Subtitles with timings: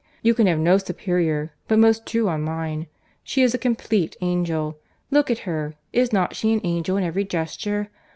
[0.23, 4.79] You can have no superior, but most true on mine.—She is a complete angel.
[5.11, 5.75] Look at her.
[5.93, 7.89] Is not she an angel in every gesture?